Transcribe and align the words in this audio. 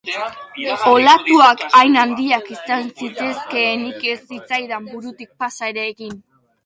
Olatuak 0.91 1.61
hain 1.79 1.97
handiak 2.03 2.49
izan 2.55 2.89
zitezkeenik 3.03 4.03
ez 4.15 4.19
zitzaidan 4.33 4.89
burutik 4.95 5.35
pasa 5.45 5.71
ere 5.75 5.87
egingo. 5.93 6.23